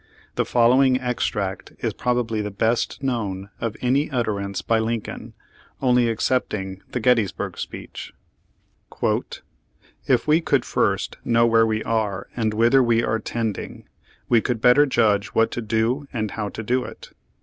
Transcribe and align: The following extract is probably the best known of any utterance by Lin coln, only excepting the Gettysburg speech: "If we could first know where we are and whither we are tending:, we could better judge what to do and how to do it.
The 0.33 0.45
following 0.45 0.99
extract 0.99 1.73
is 1.77 1.93
probably 1.93 2.41
the 2.41 2.49
best 2.49 3.03
known 3.03 3.51
of 3.59 3.77
any 3.81 4.09
utterance 4.09 4.63
by 4.63 4.79
Lin 4.79 5.01
coln, 5.01 5.33
only 5.79 6.09
excepting 6.09 6.81
the 6.91 6.99
Gettysburg 6.99 7.55
speech: 7.59 8.11
"If 10.07 10.27
we 10.27 10.41
could 10.41 10.65
first 10.65 11.17
know 11.23 11.45
where 11.45 11.67
we 11.67 11.83
are 11.83 12.25
and 12.35 12.51
whither 12.55 12.81
we 12.81 13.03
are 13.03 13.19
tending:, 13.19 13.87
we 14.27 14.41
could 14.41 14.59
better 14.59 14.87
judge 14.87 15.27
what 15.35 15.51
to 15.51 15.61
do 15.61 16.07
and 16.11 16.31
how 16.31 16.49
to 16.49 16.63
do 16.63 16.83
it. 16.83 17.11